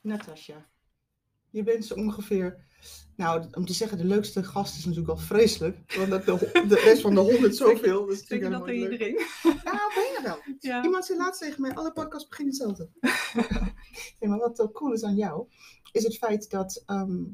[0.00, 0.68] Natasja,
[1.50, 2.64] je bent zo ongeveer,
[3.16, 6.80] nou om te zeggen de leukste gast is natuurlijk al vreselijk, want dat de, de
[6.84, 8.06] rest van de honderd zoveel.
[8.06, 8.90] Dat is je natuurlijk dat leuk.
[8.90, 9.18] iedereen?
[9.42, 10.38] Ja, bijna wel.
[10.60, 10.84] Ja.
[10.84, 12.88] Iemand zei laatst tegen mij, alle podcasts beginnen hetzelfde.
[14.20, 15.46] nee, maar wat cool is aan jou,
[15.92, 17.24] is het feit dat ehm,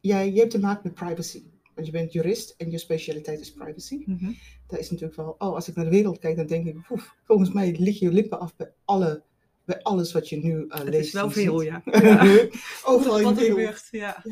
[0.00, 1.44] jij, je hebt te maken met privacy.
[1.74, 4.02] Want je bent jurist en je specialiteit is privacy.
[4.06, 4.32] Mhm.
[4.66, 7.14] Daar is natuurlijk wel, oh, als ik naar de wereld kijk, dan denk ik, oef,
[7.22, 9.22] volgens mij lig je lippen af bij, alle,
[9.64, 11.06] bij alles wat je nu eh, Het leest.
[11.06, 11.68] is wel veel, ziet.
[11.68, 11.82] ja.
[12.84, 13.88] Overal in de er wereld.
[13.90, 14.22] ja.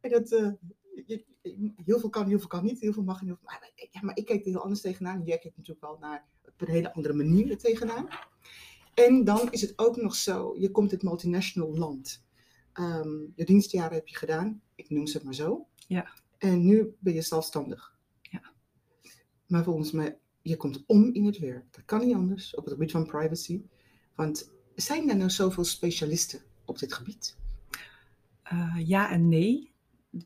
[0.00, 0.50] En dat, eh,
[1.06, 1.24] je-
[1.84, 3.44] heel veel kan, heel veel kan niet, heel veel mag en heel veel...
[3.48, 5.22] Maar, ja, maar ik kijk er heel anders tegenaan.
[5.24, 8.08] Jij kijkt natuurlijk wel naar, op een hele andere manier er tegenaan.
[8.94, 12.24] En dan is het ook nog zo, je komt uit multinational land.
[12.72, 15.66] Ehm, je dienstjaren heb je gedaan, ik noem ze het maar zo.
[15.86, 16.12] Ja.
[16.38, 17.96] En nu ben je zelfstandig.
[18.22, 18.42] Ja.
[19.46, 21.64] Maar volgens mij, je komt om in het werk.
[21.70, 23.62] Dat kan niet anders, op het gebied van privacy.
[24.14, 27.36] Want zijn er nou zoveel specialisten op dit gebied?
[28.42, 29.72] Eh, ja en nee.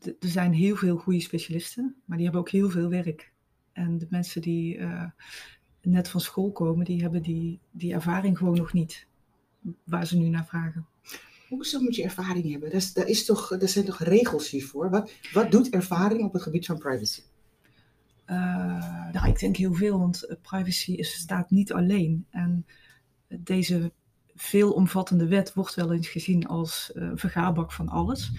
[0.03, 3.31] Er zijn heel veel goede specialisten, maar die hebben ook heel veel werk.
[3.73, 5.05] En de mensen die eh,
[5.81, 9.07] net van school komen, die hebben die, die ervaring gewoon nog niet.
[9.83, 10.87] Waar ze nu naar vragen.
[11.47, 12.69] Hoezo moet je ervaring hebben?
[12.69, 14.89] Dat is, dat is toch, er zijn toch regels hiervoor?
[14.89, 17.21] Wat, wat doet ervaring op het gebied van privacy?
[18.25, 22.25] Eh, nou, ik denk heel veel, want privacy is, staat niet alleen.
[22.29, 22.65] En
[23.27, 23.91] deze
[24.41, 28.31] veelomvattende wet wordt wel eens gezien als eh, een vergaarbak van alles.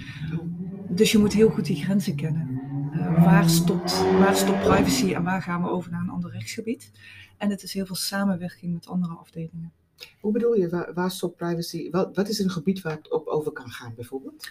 [0.89, 2.61] Dus je moet heel goed die grenzen kennen.
[2.93, 6.91] Eh, waar, stopt, waar stopt privacy en waar gaan we over naar een ander rechtsgebied?
[7.39, 9.73] En het is heel veel samenwerking met andere afdelingen.
[10.21, 11.91] Hoe bedoel je, waar, waar stopt privacy?
[11.91, 14.51] Wat, wat is een gebied waar het op over kan gaan, bijvoorbeeld?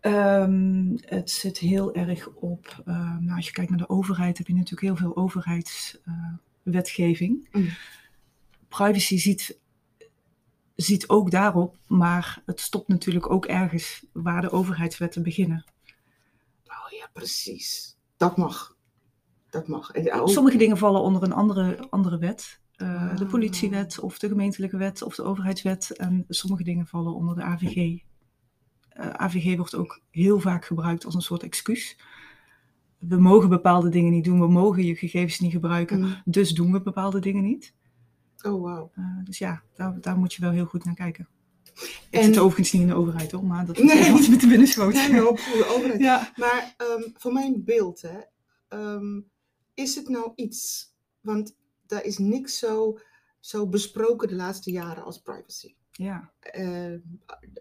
[0.00, 4.46] Ehm, het zit heel erg op, eh, nou, als je kijkt naar de overheid, heb
[4.46, 7.48] je natuurlijk heel veel overheidswetgeving.
[7.52, 7.68] Mm.
[8.68, 9.60] Privacy ziet,
[10.74, 15.64] ziet ook daarop, maar het stopt natuurlijk ook ergens waar de overheidswetten beginnen.
[16.66, 17.96] Oh ja, precies.
[18.16, 18.76] Dat mag.
[19.50, 19.90] Dat mag.
[19.90, 22.60] En, oh, Sommige dingen vallen onder een andere, andere wet.
[22.76, 23.30] eh, de Ah.
[23.30, 25.90] politiewet of de gemeentelijke wet of de overheidswet.
[25.96, 27.98] En sommige dingen vallen onder de AVG.
[28.88, 31.96] Eh, AVG wordt ook heel vaak gebruikt als een soort excuus.
[32.98, 36.22] We mogen bepaalde dingen niet doen, we mogen je gegevens niet gebruiken, Mm.
[36.24, 37.74] dus doen we bepaalde dingen niet.
[38.42, 38.90] Oh, wauw.
[38.94, 41.28] Eh, dus ja, daar, daar moet je wel heel goed naar kijken.
[41.74, 44.12] Ik En- zit overigens niet in de overheid hoor, maar dat is Nee.
[44.12, 44.94] wat met de binnenschoot.
[44.94, 46.00] Ja, nou, op de overheid.
[46.00, 46.32] Ja.
[46.36, 48.18] Maar ehm, voor mijn beeld, hè,
[48.68, 49.20] ehm,
[49.74, 51.56] is het nou iets, want
[51.86, 52.98] daar is niks zo,
[53.40, 55.74] zo besproken de laatste jaren als privacy.
[55.92, 56.32] ja.
[56.40, 56.92] Eh,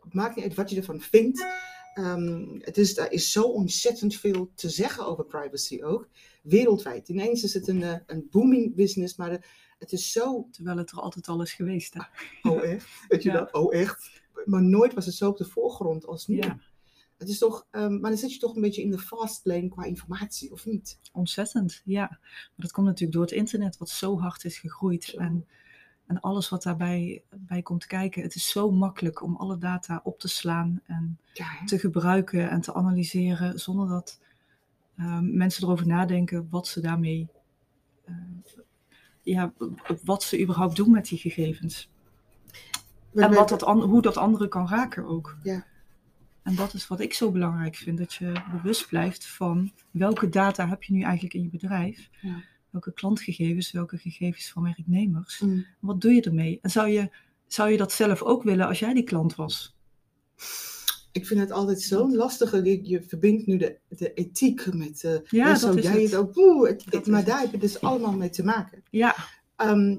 [0.04, 1.46] het maakt niet uit wat je ervan vindt.
[1.94, 6.10] Ehm, het is, er is zo ontzettend veel te zeggen over privacy ook.
[6.44, 7.10] Wereldwijd.
[7.10, 9.42] Ineens is het een, eh, een booming business, maar de-
[9.78, 10.48] het is zo.
[10.52, 11.94] Terwijl het er altijd al is geweest.
[11.94, 12.02] Hè?
[12.52, 12.90] Oh, echt?
[13.08, 13.38] Weet je Ja.
[13.38, 13.54] dat?
[13.54, 14.22] Oh, echt?
[14.46, 16.36] Maar nooit was het zo op de voorgrond als nu.
[16.36, 16.60] Ja.
[17.18, 19.68] Het is toch, ehm, maar dan zit je toch een beetje in de fast lane
[19.70, 21.00] qua informatie, of niet?
[21.12, 22.08] Ontzettend, ja.
[22.10, 25.04] Maar dat komt natuurlijk door het internet, wat zo hard is gegroeid.
[25.04, 25.18] Zo.
[25.18, 25.48] En,
[26.08, 28.22] en alles wat daarbij bij komt kijken.
[28.22, 32.62] Het is zo makkelijk om alle data op te slaan en Ja, te gebruiken en
[32.62, 33.60] te analyseren.
[33.60, 34.20] Zonder dat
[34.98, 37.28] ehm, mensen erover nadenken wat ze daarmee.
[38.06, 38.14] eh,
[39.28, 39.54] ja,
[40.04, 41.90] wat ze überhaupt doen met die gegevens.
[43.12, 45.38] We en wat dat an- hoe dat anderen kan raken ook.
[45.44, 45.66] Ja.
[46.44, 47.98] En dat is wat ik zo belangrijk vind.
[47.98, 52.10] Dat je bewust blijft van welke data heb je nu eigenlijk in je bedrijf.
[52.22, 52.44] Ja.
[52.70, 55.40] Welke klantgegevens, welke gegevens van werknemers.
[55.40, 55.66] Mm.
[55.80, 56.60] Wat doe je ermee?
[56.62, 57.10] En zou je,
[57.48, 59.76] zou je dat zelf ook willen als jij die klant was?
[61.18, 62.64] Ik vind het altijd zo'n lastige.
[62.64, 65.04] Je, je verbindt nu de, de ethiek met.
[65.04, 66.16] eh Ja, dat zo is jij het.
[66.16, 66.36] ook.
[66.38, 68.84] Oeh, het- maar daar heb je dus allemaal mee te maken.
[68.90, 69.16] Ja,
[69.56, 69.98] Ehm,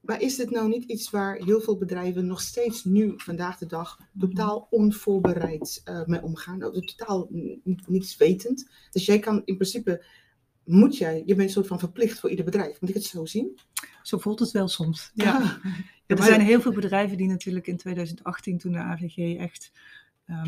[0.00, 3.66] maar is dit nou niet iets waar heel veel bedrijven nog steeds nu, vandaag de
[3.66, 6.58] dag, totaal onvoorbereid eh, mee omgaan?
[6.58, 7.28] Totaal
[7.86, 8.68] niets wetend.
[8.90, 10.04] Dus jij kan in principe,
[10.64, 12.80] moet jij, je bent een soort van verplicht voor ieder bedrijf.
[12.80, 13.58] Moet ik het zo zien?
[14.02, 15.10] zo voelt het wel soms.
[15.16, 15.60] Ah, Ja.
[16.06, 19.72] Er maar- zijn heel veel bedrijven die natuurlijk in 2018, toen de AVG echt
[20.26, 20.46] ehm,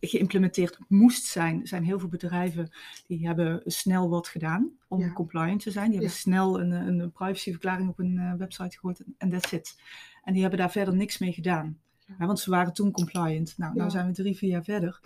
[0.00, 2.70] geïmplementeerd moest zijn, zijn heel veel bedrijven
[3.06, 5.12] die hebben snel wat gedaan om Ja.
[5.12, 5.84] compliant te zijn.
[5.90, 6.20] Die hebben Ja.
[6.20, 9.80] snel een, een, privacyverklaring op een eh, website gegooid en that's it.
[10.24, 11.78] En die hebben daar verder niks mee gedaan.
[12.18, 12.26] Ja.
[12.26, 13.54] Want ze waren toen compliant.
[13.58, 15.00] Nou, nou zijn we drie, vier jaar verder.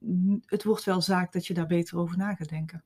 [0.00, 2.82] Mm, Het wordt wel zaak dat je daar beter over na gaat denken.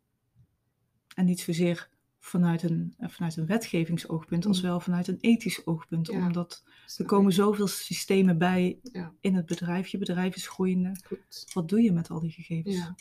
[1.15, 1.89] En niet zozeer
[2.19, 4.69] vanuit een, eh, vanuit een wetgevingsoogpunt, als Mm.
[4.69, 6.07] wel vanuit een ethisch oogpunt.
[6.07, 6.27] Ja.
[6.27, 6.63] Omdat
[6.97, 9.13] er komen zoveel systemen bij Ja.
[9.21, 9.89] in het bedrijf.
[9.89, 10.97] Je bedrijf is groeiende.
[11.07, 11.51] Goed.
[11.55, 12.77] Wat doe je met al die gegevens?
[12.77, 12.95] Ja.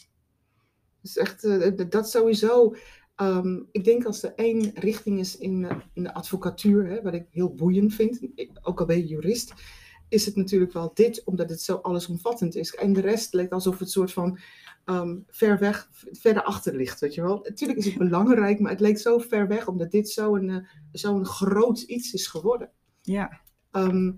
[1.02, 2.76] Dus echt, eh, dat sowieso.
[3.16, 7.14] Ehm, ik denk als er één richting is in, de- in de advocatuur, hè, wat
[7.14, 8.20] ik heel boeiend vind,
[8.62, 9.54] ook al ben je jurist,
[10.10, 12.76] is het natuurlijk wel dit, omdat het zo allesomvattend is.
[12.76, 14.40] En de rest lijkt alsof het soort van
[14.86, 17.40] ehm, ver weg, verder achter ligt, weet je wel.
[17.44, 21.26] Natuurlijk is het belangrijk, maar het leek zo ver weg, omdat dit zo'n eh, zo'n
[21.26, 22.72] groot iets is geworden.
[23.02, 23.42] Ja.
[23.72, 24.12] Ehm,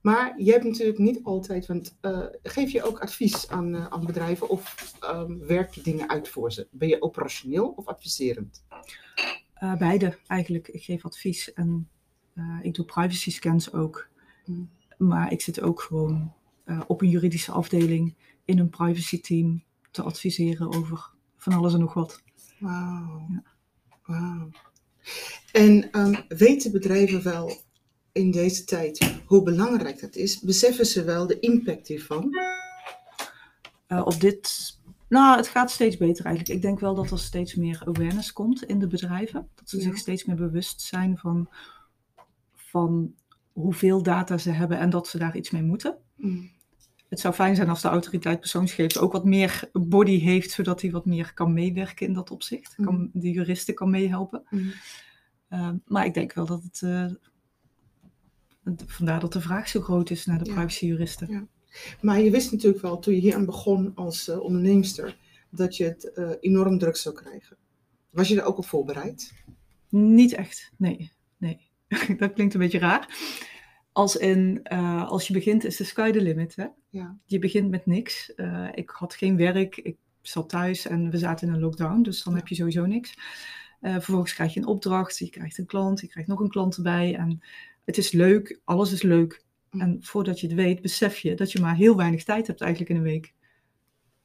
[0.00, 4.06] maar je hebt natuurlijk niet altijd, want eh, geef je ook advies aan, eh, aan
[4.06, 6.68] bedrijven of ehm, werk je dingen uit voor ze?
[6.70, 8.64] Ben je operationeel of adviserend?
[9.78, 10.68] Beide eigenlijk.
[10.68, 11.88] Ik geef advies en
[12.62, 14.08] ik doe privacy scans ook.
[14.44, 14.70] Mm.
[15.06, 16.32] Maar ik zit ook gewoon
[16.64, 18.14] eh, op een juridische afdeling
[18.44, 22.22] in een privacy team te adviseren over van alles en nog wat.
[22.58, 23.26] Wauw.
[23.30, 23.42] Ja.
[24.06, 24.48] Wauw.
[25.52, 27.52] En ehm, weten bedrijven wel
[28.12, 30.40] in deze tijd hoe belangrijk dat is?
[30.40, 32.30] Beseffen ze wel de impact hiervan?
[33.86, 34.78] Eh, op dit,
[35.08, 36.56] nou, het gaat steeds beter eigenlijk.
[36.56, 39.48] Ik denk wel dat er steeds meer awareness komt in de bedrijven.
[39.54, 39.82] Dat ze Ja.
[39.82, 41.48] zich steeds meer bewust zijn van,
[42.54, 43.14] van
[43.52, 45.96] hoeveel data ze hebben en dat ze daar iets mee moeten.
[46.16, 46.50] Mm.
[47.08, 50.90] Het zou fijn zijn als de autoriteit persoonsgegevens ook wat meer body heeft, zodat hij
[50.90, 52.78] wat meer kan meewerken in dat opzicht.
[52.78, 52.88] Mhm.
[52.88, 54.42] Kan, de juristen kan meehelpen.
[54.50, 54.72] Mm.
[55.50, 56.80] Uh, maar ik denk wel dat het.
[56.84, 57.10] Uh,
[58.86, 60.54] vandaar dat de vraag zo groot is naar de Ja.
[60.54, 61.30] privacyjuristen.
[61.30, 61.46] Ja.
[62.00, 65.18] Maar je wist natuurlijk wel toen je hier aan begon als uh, onderneemster
[65.50, 67.56] dat je het uh, enorm druk zou krijgen.
[68.10, 69.32] Was je er ook op voorbereid?
[69.88, 71.12] Niet echt, nee.
[71.36, 71.70] nee.
[72.18, 73.08] dat klinkt een beetje raar.
[73.92, 76.56] Als, in, uh, als je begint is de sky the limit.
[76.56, 76.66] Hè?
[76.88, 77.16] Ja.
[77.26, 78.32] Je begint met niks.
[78.36, 82.22] Uh, ik had geen werk, ik zat thuis en we zaten in een lockdown, dus
[82.22, 82.38] dan Ja.
[82.38, 83.14] heb je sowieso niks.
[83.80, 86.76] Uh, vervolgens krijg je een opdracht, je krijgt een klant, je krijgt nog een klant
[86.76, 87.14] erbij.
[87.16, 87.40] En
[87.84, 89.44] het is leuk, alles is leuk.
[89.70, 89.80] Mm.
[89.80, 92.90] En voordat je het weet, besef je dat je maar heel weinig tijd hebt eigenlijk
[92.90, 93.34] in een week.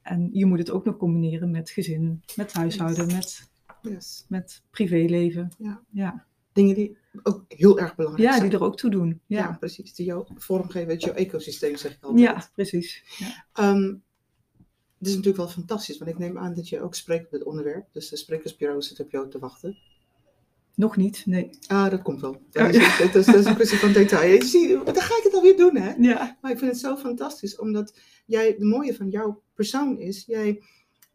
[0.02, 3.50] En je moet het ook nog combineren met gezin, met huishouden, met,
[3.82, 4.24] Yes.
[4.28, 5.48] met privéleven.
[5.58, 5.82] Ja.
[5.90, 6.26] Ja.
[6.52, 9.20] Dingen die ook heel erg belangrijk ja, die er ook toe doen.
[9.26, 9.94] Ja, Ja, precies.
[9.94, 12.26] Die jou vormgeven uit jouw ecosysteem, zeg ik altijd.
[12.26, 13.04] ja precies.
[13.18, 13.46] Ja.
[13.52, 13.94] Ehm,
[14.98, 17.42] het is natuurlijk wel fantastisch, want ik neem aan dat je ook spreekt op dit
[17.42, 17.88] onderwerp.
[17.92, 19.78] Dus de sprekersbureau zit op jou te wachten.
[20.74, 21.50] Nog niet, nee.
[21.66, 22.42] Ah, dat komt wel.
[22.50, 24.32] Dat is, dat is, dat is een kwestie van detail.
[24.32, 25.94] Je ziet, dan ga ik het alweer doen, hè?
[25.98, 30.24] Ja, Maar ik vind het zo fantastisch, omdat jij, de mooie van jouw persoon is,
[30.26, 30.62] jij,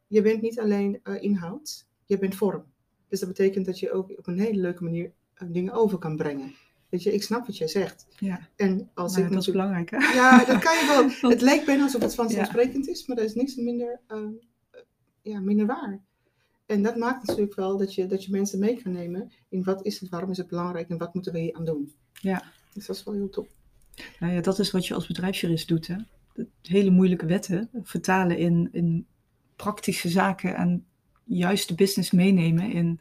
[0.08, 2.66] je bent niet alleen uh, inhoud, je bent vorm.
[3.08, 5.12] Dus dat betekent dat je ook op een hele leuke manier
[5.48, 6.54] dingen over kan brengen.
[6.90, 8.08] Weet je, ik snap wat jij zegt.
[8.20, 8.48] ja.
[8.56, 9.98] En als Nou, ik dat is belangrijk, hè?
[9.98, 11.02] Ja, dat kan je wel.
[11.22, 14.18] Want- Het lijkt bijna alsof het vanzelfsprekend is, maar dat is niks minder, uh,
[15.22, 16.00] ja, minder waar.
[16.66, 19.86] En dat maakt natuurlijk wel dat je, dat je mensen mee kan nemen in wat
[19.86, 21.94] is het, waarom is het belangrijk en wat moeten we hier aan doen.
[22.14, 22.44] Ja.
[22.74, 23.48] Dus dat is wel heel top.
[24.20, 25.96] Nou ja, dat is wat je als bedrijfsjurist doet, hè?
[26.34, 29.06] De hele moeilijke wetten vertalen in, in
[29.56, 30.86] praktische zaken en
[31.24, 33.00] juist de business meenemen in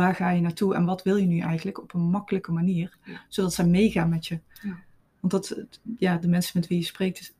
[0.00, 3.24] waar ga je naartoe en wat wil je nu eigenlijk op een makkelijke manier, Ja.
[3.28, 4.38] zodat zij meegaan met je.
[4.62, 4.78] Ja.
[5.20, 5.64] Want dat,
[5.98, 7.34] ja, de mensen met wie je spreekt,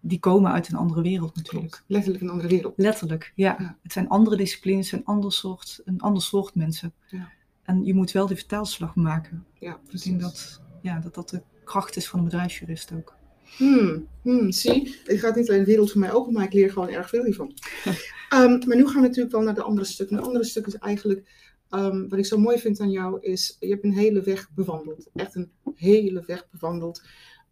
[0.00, 1.70] die komen uit een andere wereld natuurlijk.
[1.70, 1.84] Klopt.
[1.86, 2.74] Letterlijk een andere wereld.
[2.76, 3.56] Letterlijk, ja.
[3.58, 3.76] Ja.
[3.82, 6.92] Het zijn andere disciplines, zijn ander soort, een ander soort mensen.
[7.08, 7.28] Ja.
[7.62, 9.44] En je moet wel die vertaalslag maken.
[9.58, 10.08] Ja, Ik precies.
[10.08, 13.16] denk dat, ja, dat dat de kracht is van een bedrijfsjurist ook.
[13.56, 16.70] Hmm, hmm, zie, het gaat niet alleen de wereld voor mij open, maar ik leer
[16.72, 17.52] gewoon erg veel hiervan.
[18.28, 20.10] Ehm, maar nu gaan we natuurlijk wel naar de andere stuk.
[20.10, 21.28] En de andere stuk is eigenlijk,
[21.74, 25.08] ehm, wat ik zo mooi vind aan jou, is je hebt een hele weg bewandeld.
[25.14, 27.02] Echt een hele weg bewandeld.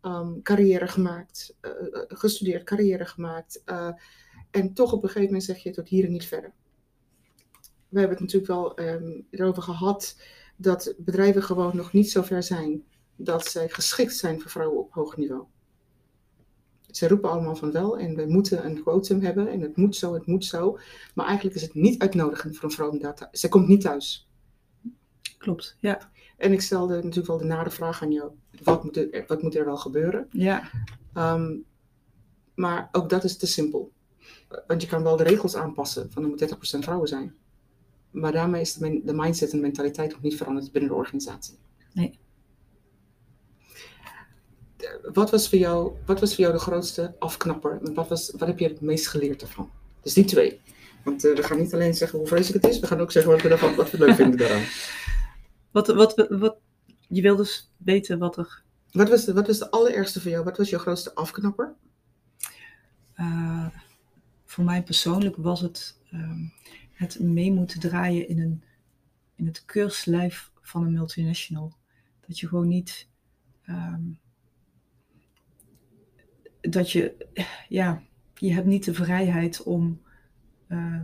[0.01, 3.63] Ehm, carrière gemaakt, eh, eh, gestudeerd, carrière gemaakt.
[3.65, 3.93] eh,
[4.51, 6.53] en toch op een gegeven moment zeg je tot hier en niet verder.
[7.89, 10.17] We hebben het natuurlijk wel ehm, erover gehad
[10.57, 12.85] dat bedrijven gewoon nog niet zo ver zijn
[13.17, 15.45] dat zij geschikt zijn voor vrouwen op hoog niveau.
[16.93, 20.15] Ze roepen allemaal van wel en we moeten een quotum hebben en het moet zo,
[20.15, 20.79] het moet zo.
[21.15, 23.29] Maar eigenlijk is het niet uitnodigend voor een vrouw om daar te...
[23.31, 24.29] Zij komt niet thuis.
[25.39, 26.11] Klopt, ja.
[26.37, 28.31] En ik stelde natuurlijk wel de nare vraag aan jou.
[28.63, 30.27] Wat moet er, wat moet er wel gebeuren?
[30.31, 30.71] Ja,
[31.13, 31.57] Ehm,
[32.55, 33.93] maar ook dat is te simpel.
[34.67, 37.35] Want je kan wel de regels aanpassen van er moet 30% vrouwen zijn.
[38.11, 41.59] Maar daarmee is de, de mindset en de mentaliteit nog niet veranderd binnen de organisatie.
[41.93, 42.19] Nee.
[45.13, 47.79] Wat was voor jou, wat was voor jou de grootste afknapper?
[47.95, 49.71] Wat, was, wat heb je het meest geleerd ervan?
[50.03, 50.61] Dus die twee.
[51.05, 53.33] Want eh, we gaan niet alleen zeggen hoe vreselijk het is, we gaan ook zeggen
[53.33, 54.65] wat we, daarvan, wat we leuk vinden daaraan.
[55.71, 56.57] wat, wat, wat,
[57.09, 60.45] je wil dus weten wat er Wat was, de, wat was de allerergste voor jou?
[60.45, 61.75] Wat was jouw grootste afknapper?
[63.17, 63.67] Uh,
[64.45, 66.53] voor mij persoonlijk was het um,
[66.93, 68.63] het mee moeten draaien in, een,
[69.35, 71.73] in het keurslijf van een multinational.
[72.27, 73.09] Dat je gewoon niet.
[73.69, 74.21] Um,
[76.71, 77.27] dat je.
[77.69, 78.03] Ja,
[78.35, 80.01] je hebt niet de vrijheid om
[80.69, 81.01] uh,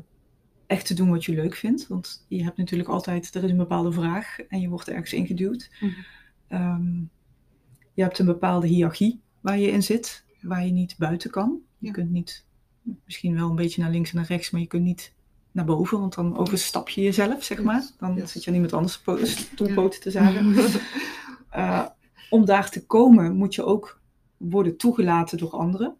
[0.66, 1.88] echt te doen wat je leuk vindt.
[1.88, 5.70] Want je hebt natuurlijk altijd, er is een bepaalde vraag en je wordt ergens ingeduwd.
[5.80, 5.92] Mhm.
[6.48, 6.96] Ehm,
[7.94, 11.58] je hebt een bepaalde hiërarchie waar je in zit, waar je niet buiten kan.
[11.78, 11.92] Je Ja.
[11.92, 12.44] kunt niet,
[13.04, 15.14] misschien wel een beetje naar links en naar rechts, maar je kunt niet
[15.52, 17.90] naar boven, want dan overstap je jezelf, zeg maar.
[17.98, 18.32] Dan yes.
[18.32, 20.02] zit je aan iemand anders po- stoelpoten Ja.
[20.02, 20.54] te zagen.
[21.50, 21.86] Eh,
[22.30, 23.97] om daar te komen moet je ook
[24.38, 25.96] worden toegelaten door anderen.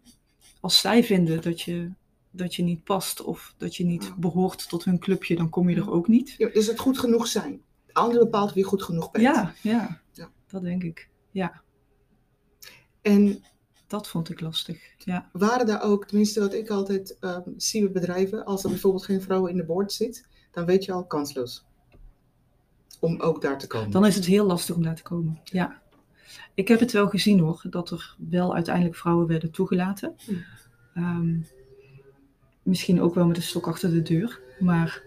[0.59, 1.91] Als zij vinden dat je,
[2.31, 5.75] dat je niet past of dat je niet behoort tot hun clubje, dan kom je
[5.75, 6.35] er ook niet.
[6.37, 7.61] Ja, dus het goed genoeg zijn.
[7.85, 9.23] De ander bepaalt wie goed genoeg bent.
[9.23, 10.29] Ja, ja, Ja.
[10.47, 11.09] dat denk ik.
[11.31, 11.61] Ja,
[13.01, 13.43] En
[13.87, 14.81] dat vond ik lastig.
[14.97, 19.05] Ja, waren daar ook, tenminste wat ik altijd ehm, zie bij bedrijven, als er bijvoorbeeld
[19.05, 21.65] geen vrouw in de board zit, dan weet je al kansloos.
[22.99, 23.91] Om ook daar te komen.
[23.91, 25.39] dan is het heel lastig om daar te komen.
[25.43, 25.81] Ja.
[26.53, 30.15] Ik heb het wel gezien hoor, dat er wel uiteindelijk vrouwen werden toegelaten.
[30.25, 30.33] Hm.
[30.93, 31.37] Ehm,
[32.63, 34.39] misschien ook wel met een stok achter de deur.
[34.59, 35.03] Maar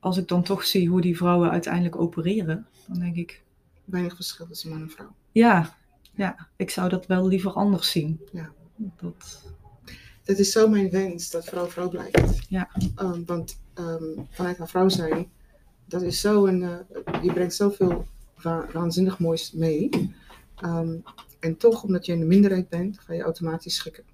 [0.00, 3.42] als ik dan toch zie hoe die vrouwen uiteindelijk opereren, dan denk ik,
[3.84, 5.14] Weinig verschil tussen man en vrouw.
[5.32, 5.76] ja,
[6.14, 8.20] ja ik zou dat wel liever anders zien.
[8.32, 8.52] Ja.
[8.76, 9.42] Dat,
[10.24, 12.46] Het is zo mijn wens dat vrouw vrouw blijft.
[12.48, 12.70] Ja.
[12.96, 15.30] Ehm, want ehm, vanuit haar vrouw zijn,
[15.84, 18.06] dat is zo een, eh, je brengt zoveel
[18.42, 19.88] wa- waanzinnig moois mee.
[20.56, 20.96] Ehm,
[21.40, 24.04] en toch, omdat je in de minderheid bent, ga je automatisch schikken.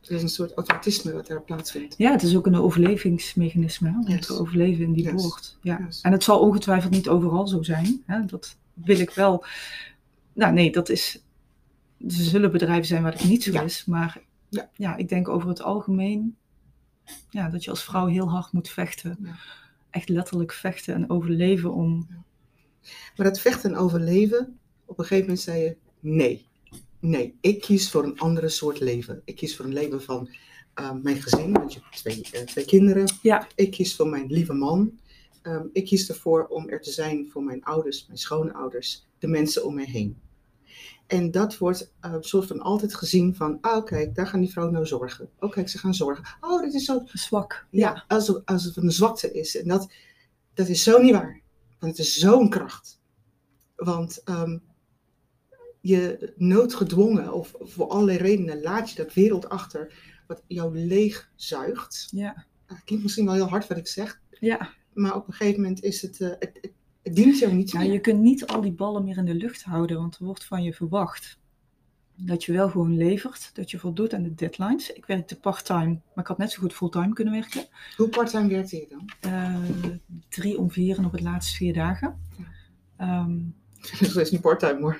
[0.00, 1.94] Het is een soort automatisme wat daar plaatsvindt.
[1.98, 4.26] ja, het is ook een overlevingsmechanisme hè, om Yes.
[4.26, 5.58] te overleven in die Yes.
[5.62, 5.78] Ja.
[5.86, 6.00] Yes.
[6.00, 8.02] En het zal ongetwijfeld niet overal zo zijn.
[8.06, 8.24] Hè?
[8.24, 9.44] Dat wil ik wel.
[10.32, 11.22] Nou nee, dat is.
[11.98, 13.62] Er zullen bedrijven zijn waar het niet zo Ja.
[13.62, 13.84] is.
[13.84, 14.70] Maar Ja.
[14.76, 14.96] ja.
[14.96, 16.36] ik denk over het algemeen.
[17.30, 19.16] Ja, dat je als vrouw heel hard moet vechten.
[19.22, 19.34] Ja.
[19.90, 22.06] Echt letterlijk vechten en overleven om.
[23.16, 26.46] Maar dat vechten en overleven, op een gegeven moment zei je nee.
[27.00, 29.22] Nee, ik kies voor een andere soort leven.
[29.24, 30.28] Ik kies voor een leven van
[30.74, 33.12] eh, mijn gezin, want je hebt twee, eh, twee kinderen.
[33.22, 33.46] Ja.
[33.54, 34.98] Ik kies voor mijn lieve man.
[35.42, 39.64] Ehm, ik kies ervoor om er te zijn voor mijn ouders, mijn schoonouders, de mensen
[39.64, 40.20] om mij heen.
[41.06, 44.74] En dat wordt eh, soort van altijd gezien van, oh kijk, daar gaan die vrouwen
[44.74, 45.28] nou zorgen.
[45.38, 46.24] Oh kijk, ze gaan zorgen.
[46.40, 47.66] Oh, dit is zo Zwak.
[47.70, 49.56] ja, alsof, alsof het een zwakte is.
[49.56, 49.92] En dat,
[50.54, 51.41] dat is zo niet waar.
[51.82, 53.00] Want het is zo'n kracht.
[53.76, 54.58] Want ehm,
[55.80, 59.94] je noodgedwongen, of voor allerlei redenen, laat je dat wereld achter
[60.26, 62.08] wat jou leegzuigt.
[62.10, 62.46] Ja.
[62.66, 64.70] Het klinkt misschien wel heel hard wat ik zeg, Ja.
[64.92, 66.72] maar op een gegeven moment is het, eh, het, het,
[67.02, 67.92] het dient jou niet ja, meer.
[67.92, 70.62] je kunt niet al die ballen meer in de lucht houden, want er wordt van
[70.62, 71.38] je verwacht
[72.14, 74.92] dat je wel gewoon levert, dat je voldoet aan de deadlines.
[74.92, 77.64] Ik werkte part-time, maar ik had net zo goed fulltime kunnen werken.
[77.96, 79.08] Hoe parttime werkte je dan?
[79.32, 79.56] Eh,
[80.28, 82.20] drie om vier en op het laatst vier dagen.
[82.96, 83.38] Ehm,
[84.00, 84.98] Dat is niet parttime hoor.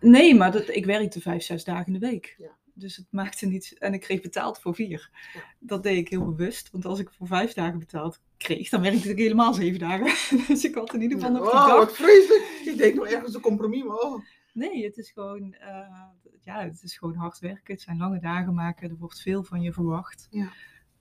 [0.00, 2.34] nee, maar dat, ik werkte vijf, zes dagen in de week.
[2.38, 2.50] Ja.
[2.76, 3.76] Dus het maakte niet.
[3.78, 5.10] En ik kreeg betaald voor vier.
[5.34, 5.40] Ja.
[5.58, 6.70] Dat deed ik heel bewust.
[6.72, 10.06] Want als ik voor vijf dagen betaald kreeg, dan werkte ik helemaal zeven dagen.
[10.48, 11.76] dus ik had in ieder geval nog Oh, dag.
[11.78, 12.62] wat vreselijk.
[12.64, 14.24] Ik denk nog ergens een compromis, maar oh.
[14.54, 15.52] Nee, het is gewoon.
[15.54, 16.02] eh,
[16.40, 17.74] ja, het is gewoon hard werken.
[17.74, 18.90] Het zijn lange dagen maken.
[18.90, 20.26] Er wordt veel van je verwacht.
[20.30, 20.52] Ja.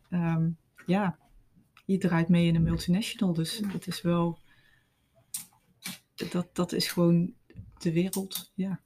[0.10, 0.50] Ehm,
[0.86, 1.18] ja,
[1.86, 3.34] je draait mee in een multinational.
[3.34, 3.68] Dus Ja.
[3.68, 4.40] het is wel.
[6.32, 7.34] Dat, dat is gewoon
[7.78, 8.52] de wereld.
[8.56, 8.80] Ja.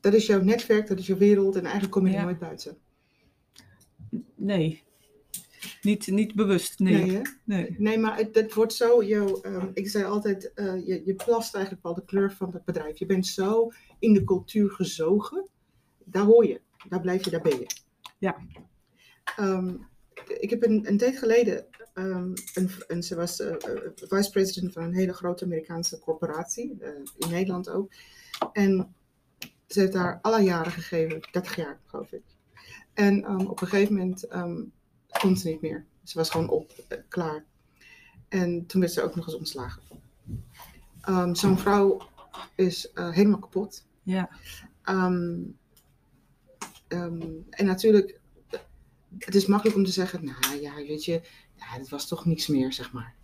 [0.00, 2.24] Dat is jouw netwerk, dat is jouw wereld en eigenlijk kom je er Ja.
[2.24, 2.78] nooit buiten.
[4.34, 4.82] Nee.
[5.82, 6.78] Niet, niet bewust.
[6.78, 7.04] Nee.
[7.04, 7.74] Nee, nee.
[7.78, 11.54] Nee, maar het, het wordt zo, jouw, ehm, ik zei altijd, eh, je, je plast
[11.54, 12.98] eigenlijk wel de kleur van het bedrijf.
[12.98, 15.48] Je bent zo in de cultuur gezogen.
[16.04, 17.66] Daar hoor je, daar blijf je, daar ben je.
[18.18, 18.36] Ja.
[19.36, 19.74] Ehm,
[20.38, 24.82] ik heb een, een tijd geleden, ehm, een, een, ze was eh, eh, vice-president van
[24.82, 26.78] een hele grote Amerikaanse corporatie,
[27.18, 27.92] in Nederland ook.
[28.52, 28.94] En
[29.66, 32.22] ze heeft daar alle jaren gegeven, 30 jaar geloof ik.
[32.94, 34.26] En op een gegeven moment
[35.18, 35.86] kon ze niet meer.
[36.04, 37.44] Ze was gewoon op, eh, klaar.
[38.28, 39.82] En toen werd ze ook nog eens ontslagen.
[41.00, 42.08] Ehm, Zo'n vrouw
[42.54, 43.86] is eh, helemaal kapot.
[44.02, 44.30] Ja.
[44.82, 45.38] Ehm,
[46.88, 48.20] ehm, en natuurlijk,
[49.18, 51.12] het is makkelijk om te zeggen, nou ja, weet je,
[51.54, 53.14] ja, het was toch niks meer, zeg maar.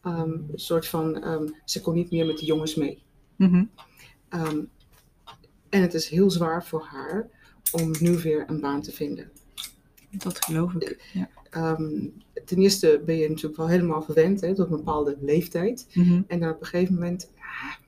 [0.00, 1.24] Een soort van,
[1.64, 3.02] ze kon niet meer met de jongens mee.
[3.36, 3.64] Mhm.
[5.70, 7.28] En het is heel zwaar voor haar
[7.72, 9.30] om nu weer een baan te vinden.
[10.10, 11.10] Dat geloof ik.
[11.12, 11.28] Ja.
[11.50, 12.08] Ehm,
[12.44, 15.86] ten eerste ben je natuurlijk wel helemaal verwend hè, tot een bepaalde leeftijd.
[15.94, 16.22] Mhm.
[16.26, 17.78] En dan op een gegeven moment, ja,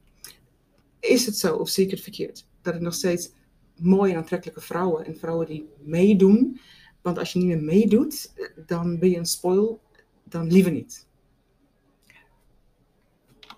[1.00, 2.46] is het zo of zie ik het verkeerd?
[2.62, 3.32] Dat het nog steeds
[3.76, 6.60] mooie en aantrekkelijke vrouwen en vrouwen die meedoen.
[7.00, 8.32] Want als je niet meer meedoet,
[8.66, 9.80] dan ben je een spoil,
[10.24, 11.06] dan liever niet.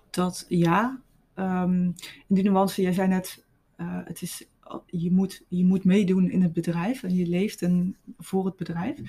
[0.09, 1.01] Dat ja.
[1.33, 1.83] Ehm,
[2.27, 3.45] in die nuance, jij zei net,
[3.75, 4.47] eh, het is,
[4.85, 8.99] je, moet, je moet meedoen in het bedrijf en je leeft en voor het bedrijf.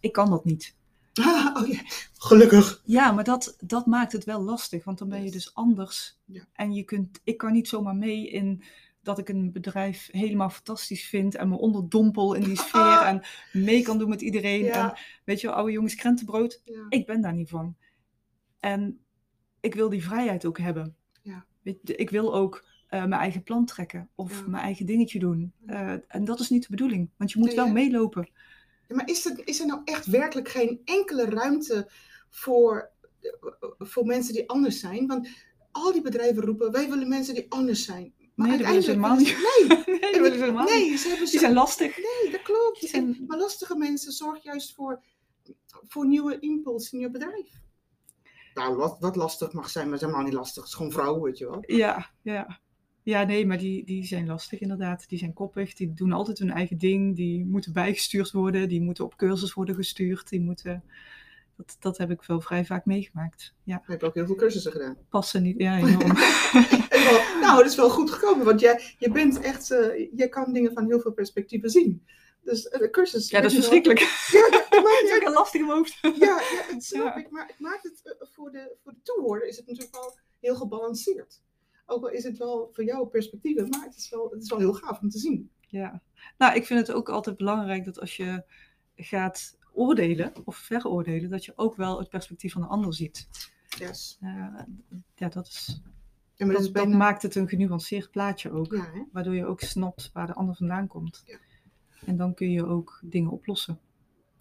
[0.00, 0.76] Ik kan dat niet.
[1.14, 1.80] Ah, oh ja,
[2.18, 2.82] gelukkig.
[2.84, 6.18] Ja, maar dat, dat maakt het wel lastig, want dan ben je dus anders.
[6.24, 6.46] Ja.
[6.52, 8.62] En je kunt, ik kan niet zomaar mee in
[9.02, 13.82] dat ik een bedrijf helemaal fantastisch vind en me onderdompel in die sfeer en mee
[13.82, 14.66] kan doen met iedereen.
[14.66, 16.86] En weet je oude jongens krentenbrood, ja.
[16.88, 17.76] ik ben daar niet van.
[18.60, 18.98] En
[19.60, 20.96] ik wil die vrijheid ook hebben.
[21.22, 21.46] Ja.
[21.62, 24.46] Weet je, ik wil ook eh, mijn eigen plan trekken of Ja.
[24.48, 25.52] mijn eigen dingetje doen.
[25.66, 27.72] Eh, en dat is niet de bedoeling, want je moet Nee, wel hè?
[27.72, 28.28] meelopen.
[28.88, 31.90] Ja, maar is er, is er nou echt werkelijk geen enkele ruimte
[32.30, 32.90] voor,
[33.78, 35.06] voor mensen die anders zijn?
[35.06, 35.28] Want
[35.70, 38.12] al die bedrijven roepen, wij willen mensen die anders zijn.
[38.34, 39.24] Maar Nee, dat willen ze helemaal ze-
[39.68, 39.84] nee, dat
[40.20, 40.68] willen ze Nee, niet.
[40.88, 41.96] nee, ze hebben Die zijn lastig.
[41.96, 42.80] Nee, dat klopt.
[42.80, 45.02] Die zijn- En- Maar lastige mensen zorgen juist voor,
[45.88, 47.62] voor nieuwe impuls in je bedrijf.
[48.54, 50.62] Nou, wat, wat lastig mag zijn, maar ze zijn helemaal niet lastig.
[50.62, 51.62] Het is gewoon vrouwen, weet je wel.
[51.66, 52.60] Ja, ja.
[53.04, 55.08] Ja, nee, maar die, die zijn lastig inderdaad.
[55.08, 57.16] Die zijn koppig, die doen altijd hun eigen ding.
[57.16, 60.28] Die moeten bijgestuurd worden, die moeten op cursus worden gestuurd.
[60.28, 60.84] Die moeten...
[61.56, 63.54] Dat, dat heb ik wel vrij vaak meegemaakt.
[63.62, 64.96] Ja, Ik heb ook heel veel cursussen gedaan.
[65.08, 65.58] passen niet.
[65.60, 66.12] Ja, enorm.
[67.40, 70.72] Nou, dat is wel goed gekomen, want jij, je bent echt, eh jij kan dingen
[70.72, 72.04] van heel veel perspectieven zien.
[72.42, 73.30] Dus eh, de cursus...
[73.30, 74.00] Ja, dat is je wel- verschrikkelijk.
[74.32, 75.98] Ja, maar, Dat is ja, lastig hoofd.
[76.02, 77.16] Ja, ja, dat snap Ja.
[77.16, 77.30] ik.
[77.30, 80.54] Maar het maakt het eh, voor de, voor de toehoorder is het natuurlijk wel heel
[80.56, 81.40] gebalanceerd.
[81.86, 84.58] Ook al is het wel voor jou perspectieven, maar het is wel, het is wel
[84.58, 85.50] heel gaaf om te zien.
[85.60, 86.02] Ja.
[86.38, 88.44] Nou, ik vind het ook altijd belangrijk dat als je
[88.96, 93.28] gaat oordelen of veroordelen, dat je ook wel het perspectief van de ander ziet.
[93.78, 94.18] Yes.
[94.20, 94.58] Eh,
[95.14, 95.82] ja, dat, is,
[96.34, 98.72] Ja, maar dat, dat is maakt het een genuanceerd plaatje ook.
[98.72, 99.06] Ja?
[99.12, 101.22] Waardoor je ook snapt waar de ander vandaan komt.
[101.26, 101.38] Ja.
[102.06, 103.80] En dan kun je ook dingen oplossen.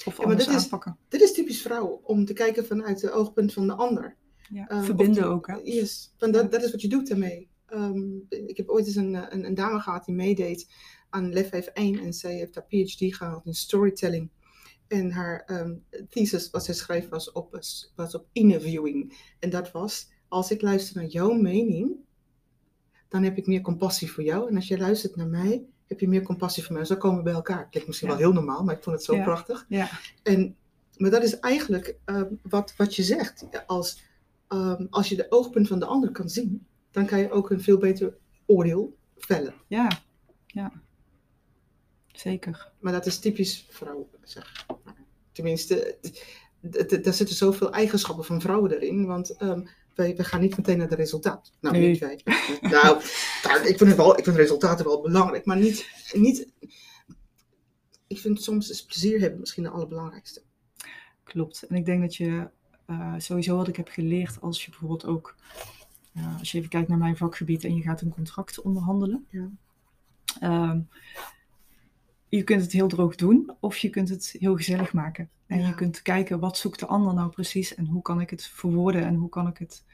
[0.06, 0.98] Of maar anders dit is- aanpakken.
[1.08, 4.16] Dit is typisch vrouw, om te kijken vanuit het oogpunt van de ander.
[4.50, 4.68] Ja.
[4.68, 5.56] Eh, of Verbinden die- ook, hè?
[5.64, 7.50] Yes, want dat, dat is wat je doet daarmee.
[7.66, 10.72] Ehm, ik heb ooit eens een, een, een dame gehad die meedeed
[11.10, 14.30] aan Lef 1 en zij heeft haar PhD gehaald in storytelling.
[14.88, 15.76] En haar ehm,
[16.10, 17.52] thesis, wat zij schreef, was op,
[17.96, 19.18] was op interviewing.
[19.40, 21.96] En dat was, als ik luister naar jouw mening,
[23.10, 24.50] dan heb ik meer compassie voor jou.
[24.50, 26.86] En als jij luistert naar mij, heb je meer compassie voor mij.
[26.86, 27.70] Zo komen we bij elkaar.
[27.70, 28.16] Klinkt misschien Ja.
[28.18, 29.24] wel heel normaal, maar ik vond het zo Ja.
[29.24, 29.66] prachtig.
[29.68, 29.90] Ja.
[30.24, 30.56] En,
[30.98, 33.46] maar dat is eigenlijk ehm, wat, wat je zegt.
[33.68, 34.02] Als,
[34.54, 37.62] ehm, als je de oogpunt van de ander kan zien, dan kan je ook een
[37.62, 39.54] veel beter oordeel vellen.
[39.68, 40.02] Ja.
[40.48, 40.72] ja.
[42.08, 42.72] Zeker.
[42.80, 44.66] Maar dat is typisch vrouw, zeg.
[45.32, 45.98] Tenminste,
[47.02, 49.06] daar zitten zoveel eigenschappen van vrouwen erin.
[49.06, 51.52] Want ehm, wij, wij gaan niet meteen naar het resultaat.
[51.62, 51.90] Nou, Nee.
[51.90, 52.20] niet wij.
[52.62, 53.02] Nou,
[53.44, 56.52] nou, ik, vind het wel, ik vind resultaten wel belangrijk, maar niet, niet...
[58.08, 60.42] Ik vind soms is plezier hebben misschien de allerbelangrijkste.
[61.24, 61.64] Klopt.
[61.64, 62.50] En ik denk dat je
[62.86, 65.36] eh, sowieso wat ik heb geleerd als je bijvoorbeeld ook,
[66.14, 69.26] eh, als je even kijkt naar mijn vakgebied en je gaat een contract onderhandelen.
[69.30, 69.50] Ja.
[70.40, 70.80] Ehm,
[72.30, 75.30] je kunt het heel droog doen of je kunt het heel gezellig maken.
[75.48, 75.68] En Ja.
[75.68, 79.04] je kunt kijken wat zoekt de ander nou precies en hoe kan ik het verwoorden
[79.04, 79.86] en hoe kan ik het,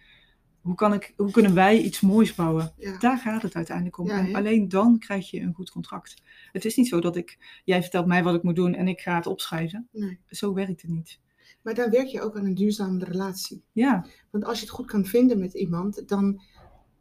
[0.61, 2.73] hoe, kan ik, hoe kunnen wij iets moois bouwen.
[2.77, 2.97] Ja.
[2.97, 4.09] Daar gaat het uiteindelijk om.
[4.09, 6.21] En alleen dan krijg je een goed contract.
[6.51, 8.99] Het is niet zo dat ik, jij vertelt mij wat ik moet doen en ik
[9.01, 9.87] ga het opschrijven.
[9.91, 10.19] Nee.
[10.27, 11.19] Zo werkt het niet.
[11.61, 13.63] Maar daar werk je ook aan een duurzame relatie.
[13.71, 16.41] Ja, Want als je het goed kan vinden met iemand, dan,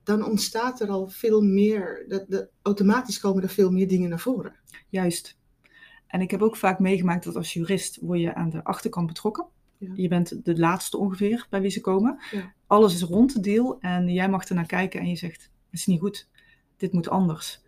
[0.02, 2.04] dan ontstaat er al veel meer.
[2.08, 4.54] Dat, dat, automatisch komen er veel meer dingen naar voren.
[4.88, 5.38] Juist.
[6.06, 9.46] En ik heb ook vaak meegemaakt dat als jurist word je aan de achterkant betrokken.
[9.78, 9.92] Ja.
[9.94, 12.18] Je bent de laatste ongeveer bij wie ze komen.
[12.30, 12.52] Ja.
[12.66, 15.86] Alles is rond de deal en jij mag ernaar kijken en je zegt, het is
[15.86, 16.28] niet goed,
[16.76, 17.60] dit moet anders.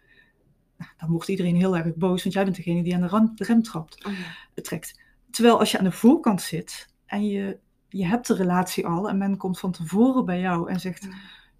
[0.76, 3.32] Nou, dan wordt iedereen heel erg boos, want jij bent degene die aan de rem,
[3.34, 4.62] de rem trapt, Oh ja.
[4.62, 5.00] trekt.
[5.30, 9.18] Terwijl als je aan de voorkant zit en je, je hebt de relatie al en
[9.18, 11.08] men komt van tevoren bij jou en zegt,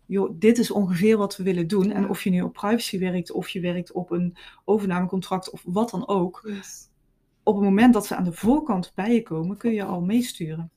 [0.07, 1.91] joh, dit is ongeveer wat we willen doen.
[1.91, 5.91] En of je nu op privacy werkt, of je werkt op een overnamecontract of wat
[5.91, 6.41] dan ook.
[6.45, 6.89] Yes.
[7.43, 10.71] Op het moment dat ze aan de voorkant bij je komen, kun je al meesturen.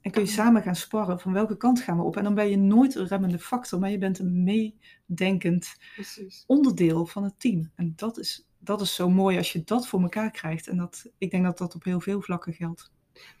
[0.00, 2.16] En kun je samen gaan sparren van welke kant gaan we op.
[2.16, 6.44] En dan ben je nooit een remmende factor, maar je bent een meedenkend Precies.
[6.46, 7.70] onderdeel van het team.
[7.74, 10.68] En dat is, dat is zo mooi als je dat voor elkaar krijgt.
[10.68, 12.90] En dat, ik denk dat dat op heel veel vlakken geldt.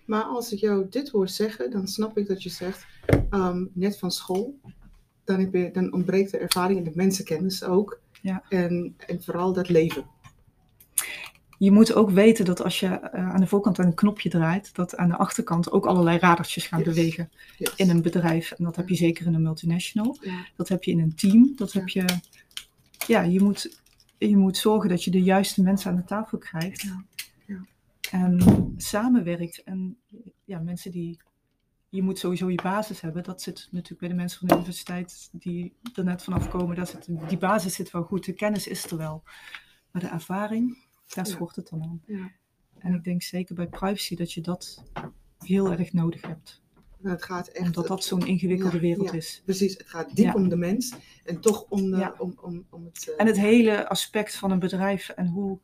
[0.04, 2.86] Maar als ik jou dit hoor zeggen, dan snap ik dat je zegt,
[3.30, 4.58] ehm, net van school,
[5.24, 8.00] dan, heb je, dan ontbreekt de ervaring en de mensenkennis ook.
[8.22, 8.42] Ja.
[8.48, 10.04] En, en vooral dat leven.
[11.58, 14.96] Je moet ook weten dat als je eh, aan de voorkant een knopje draait, dat
[14.96, 16.88] aan de achterkant ook allerlei radertjes gaan Yes.
[16.88, 17.72] bewegen Yes.
[17.76, 18.50] in een bedrijf.
[18.50, 20.16] En dat heb je zeker in een multinational.
[20.20, 20.46] Ja.
[20.56, 21.52] Dat heb je in een team.
[21.56, 22.04] Dat heb je.
[23.06, 23.80] Ja, je moet,
[24.18, 26.82] je moet zorgen dat je de juiste mensen aan de tafel krijgt.
[26.82, 27.04] Ja.
[27.46, 27.66] Ja.
[28.10, 29.62] En samenwerkt.
[29.62, 29.98] En
[30.44, 31.20] ja, mensen die.
[31.88, 33.22] Je moet sowieso je basis hebben.
[33.22, 36.76] Dat zit natuurlijk bij de mensen van de universiteit die er net vanaf komen.
[36.76, 38.24] Daar zit, die basis zit wel goed.
[38.24, 39.22] De kennis is er wel.
[39.90, 40.78] Maar de ervaring,
[41.14, 42.02] daar schort het dan aan.
[42.06, 42.30] Ja.
[42.78, 44.84] En ik denk zeker bij privacy dat je dat
[45.38, 46.62] heel erg nodig hebt.
[47.02, 49.16] Het gaat echt, Omdat dat zo'n ingewikkelde Ja, wereld ja.
[49.16, 49.42] is.
[49.44, 50.34] Precies, het gaat diep Ja.
[50.34, 52.14] om de mens en toch om, de, Ja.
[52.18, 53.08] om, om, om het...
[53.08, 55.58] eh, En het hele aspect van een bedrijf en hoe,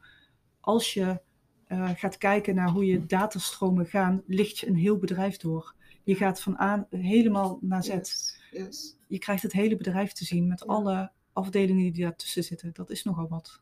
[0.61, 1.21] als je
[1.66, 5.75] eh, gaat kijken naar hoe je datastromen gaan, licht je een heel bedrijf door.
[6.05, 7.88] Je gaat van aan helemaal naar Z.
[7.88, 8.97] yes, yes.
[9.09, 12.71] Je krijgt het hele bedrijf te zien met alle afdelingen die daartussen zitten.
[12.73, 13.61] Dat is nogal wat.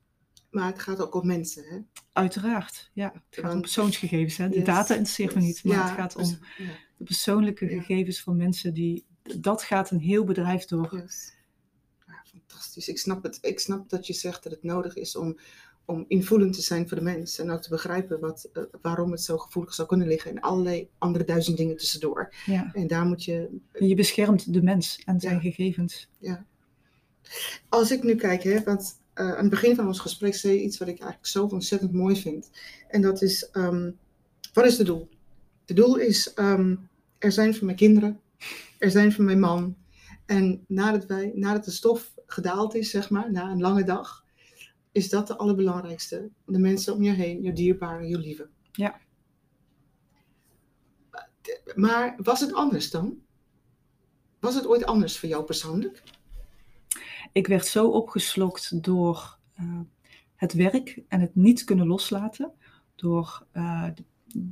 [0.51, 1.79] Maar het gaat ook om mensen, hè?
[2.13, 3.13] Uiteraard, ja.
[3.31, 4.37] Het gaat om persoonsgegevens.
[4.37, 4.49] Hè.
[4.49, 6.39] De Yes, data interesseert me niet, maar het gaat om
[7.01, 7.81] de persoonlijke Ja.
[7.83, 9.05] gegevens van mensen die...
[9.39, 10.89] Dat gaat een heel bedrijf door.
[10.97, 11.33] yes.
[12.07, 12.89] Ja, fantastisch.
[12.89, 13.39] Ik snap, het.
[13.41, 15.39] ik snap dat je zegt dat het nodig is om,
[15.85, 17.39] om invoelend te zijn voor de mens.
[17.39, 20.31] En ook te begrijpen wat, eh, waarom het zo gevoelig zou kunnen liggen.
[20.31, 22.35] En allerlei andere duizend dingen tussendoor.
[22.47, 22.71] Ja.
[22.75, 25.41] En daar moet je Je beschermt de mens en zijn Ja.
[25.41, 26.09] gegevens.
[27.69, 30.63] Als ik nu kijk, hè, want eh, aan het begin van ons gesprek zei je
[30.63, 32.51] iets wat ik eigenlijk zo ontzettend mooi vind.
[32.89, 33.91] En dat is, ehm,
[34.53, 35.09] wat is het doel?
[35.67, 36.77] Het doel is ehm,
[37.21, 38.21] er zijn voor mijn kinderen,
[38.79, 39.77] er zijn voor mijn man.
[40.27, 44.25] En nadat, wij, nadat de stof gedaald is, zeg maar, na een lange dag,
[44.93, 46.31] is dat de allerbelangrijkste.
[46.47, 48.49] De mensen om je heen, je dierbaren, je lieve.
[48.73, 49.01] Ja.
[51.75, 53.19] Maar was het anders dan?
[54.39, 56.03] Was het ooit anders voor jou persoonlijk?
[57.33, 59.81] Ik werd zo opgeslokt door eh,
[60.35, 62.53] het werk en het niet kunnen loslaten.
[62.95, 64.05] Door de,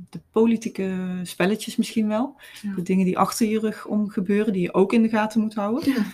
[0.09, 2.35] de politieke spelletjes misschien wel.
[2.61, 2.75] Ja.
[2.75, 5.53] De dingen die achter je rug om gebeuren, die je ook in de gaten moet
[5.53, 5.93] houden.
[5.93, 6.05] Ja.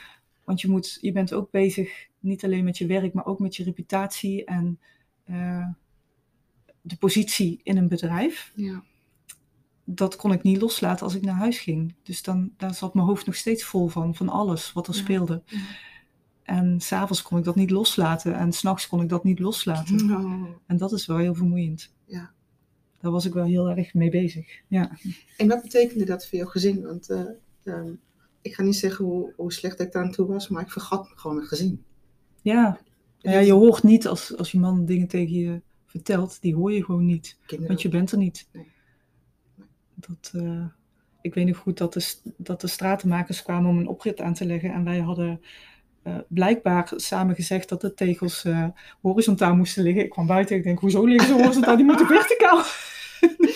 [0.43, 3.55] Want je, moet, je bent ook bezig, niet alleen met je werk, maar ook met
[3.55, 4.79] je reputatie en
[5.23, 5.67] eh,
[6.81, 8.51] de positie in een bedrijf.
[8.55, 8.83] Ja.
[9.83, 11.93] Dat kon ik niet loslaten als ik naar huis ging.
[12.03, 15.43] Dus dan, daar zat mijn hoofd nog steeds vol van, van alles wat er speelde.
[16.43, 20.09] En s'avonds kon ik dat niet loslaten en s'nachts kon ik dat niet loslaten.
[20.15, 20.47] Oh.
[20.65, 21.93] En dat is wel heel vermoeiend.
[22.05, 22.31] Ja.
[23.01, 24.61] Daar was ik wel heel erg mee bezig.
[24.67, 24.97] Ja.
[25.37, 26.85] En wat betekende dat voor jouw gezin?
[26.85, 27.25] Want eh,
[27.63, 27.91] ehm,
[28.41, 31.11] ik ga niet zeggen hoe, hoe slecht ik daar aan toe was, maar ik vergat
[31.15, 31.83] gewoon mijn gezin.
[32.41, 32.79] Ja.
[33.17, 36.83] Ja, je hoort niet als, als je man dingen tegen je vertelt, die hoor je
[36.83, 37.37] gewoon niet.
[37.45, 37.67] Kinderen.
[37.67, 38.47] Want je bent er niet.
[38.51, 38.71] Nee.
[39.95, 40.65] Dat, eh,
[41.21, 44.45] ik weet nog goed dat de, dat de stratenmakers kwamen om een oprit aan te
[44.45, 44.73] leggen.
[44.73, 45.41] En wij hadden
[46.05, 48.67] eh, blijkbaar samen gezegd dat de tegels eh,
[49.01, 50.03] horizontaal moesten liggen.
[50.03, 51.75] Ik kwam buiten en ik denk, hoezo liggen ze horizontaal?
[51.75, 52.63] Die moeten verticaal.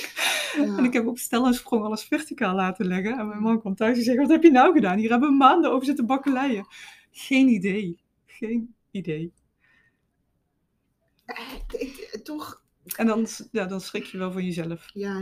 [0.57, 0.77] Ja.
[0.77, 3.17] En ik heb op stel en sprong alles verticaal laten leggen.
[3.19, 4.97] En mijn man kwam thuis en zei, wat heb je nou gedaan?
[4.97, 6.65] Hier hebben we maanden over zitten bakkeleien.
[7.11, 7.99] Geen idee.
[8.25, 9.33] Geen idee.
[11.25, 11.37] Eh,
[11.79, 12.63] ik- toch,
[12.95, 14.89] En dan, ja, dan schrik je wel van jezelf.
[14.93, 15.21] ja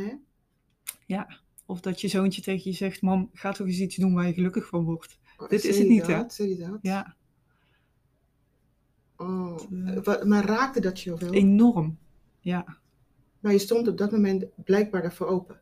[1.05, 1.21] hè?
[1.65, 4.33] Of dat je zoontje tegen je zegt, mam, ga toch eens iets doen waar je
[4.33, 5.19] gelukkig van wordt.
[5.37, 6.17] Oh, Dit is het niet, hè?
[6.17, 6.39] dat?
[6.81, 7.15] Ja,
[9.17, 9.57] Oh.
[9.85, 11.33] eh, Eh, maar raakte dat je wel?
[11.33, 11.97] enorm.
[12.39, 12.77] Ja.
[13.39, 15.59] Maar je stond op dat moment blijkbaar daarvoor open.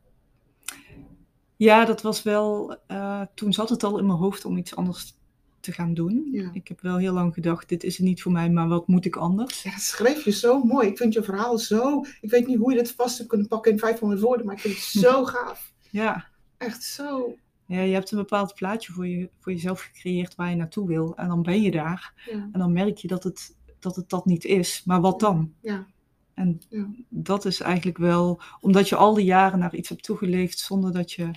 [1.55, 5.13] ja, dat was wel, eh, toen zat het al in mijn hoofd om iets anders
[5.59, 6.29] te gaan doen.
[6.31, 6.49] Ja.
[6.53, 9.05] Ik heb wel heel lang gedacht, dit is het niet voor mij, maar wat moet
[9.05, 9.63] ik anders?
[9.63, 10.87] Ja, dat schreef je zo mooi.
[10.87, 12.05] Ik vind je verhaal zo...
[12.21, 14.61] Ik weet niet hoe je dit vast hebt kunnen pakken in 500 woorden, maar ik
[14.61, 15.73] vind het zo gaaf.
[15.89, 16.25] Ja.
[16.57, 17.35] Echt zo...
[17.67, 21.15] ja, je hebt een bepaald plaatje voor, je, voor jezelf gecreëerd waar je naartoe wil.
[21.15, 22.13] En dan ben je daar.
[22.31, 24.81] Ja, En dan merk je dat het dat, het dat niet is.
[24.85, 25.53] Maar wat dan?
[25.61, 25.87] ja,
[26.33, 26.87] En Ja.
[27.09, 31.11] dat is eigenlijk wel, omdat je al die jaren naar iets hebt toegeleefd zonder dat
[31.11, 31.31] je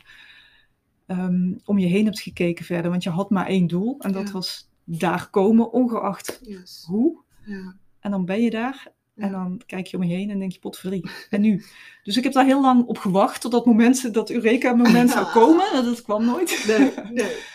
[1.07, 2.91] ehm, om je heen hebt gekeken verder.
[2.91, 4.33] Want je had maar één doel en dat Ja.
[4.33, 6.85] was daar komen, ongeacht yes.
[6.87, 7.19] hoe.
[7.45, 10.53] Ja, En dan ben je daar en dan kijk je om je heen en denk
[10.53, 11.11] je potverdorie.
[11.31, 11.65] En nu?
[12.03, 15.73] Dus ik heb daar heel lang op gewacht tot dat moment, dat Eureka-moment zou komen.
[15.73, 16.65] En dat kwam nooit.
[16.67, 17.37] nee, nee.